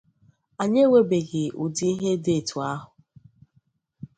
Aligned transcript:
anyị 0.61 0.79
enwebeghị 0.85 1.43
ụdị 1.61 1.85
ihe 1.93 2.11
dị 2.23 2.31
etu 2.39 2.55
ahụ 2.71 2.87